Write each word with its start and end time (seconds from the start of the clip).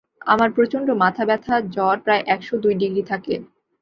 আমার 0.27 0.49
মাথা 0.49 0.55
প্রচন্ড 0.55 1.23
ব্যথা, 1.29 1.55
জ্বর 1.71 1.95
প্রায় 2.05 2.23
একশো 2.27 2.55
দুই 2.57 2.73
ডিগ্রি 2.75 3.03
থাকে। 3.11 3.33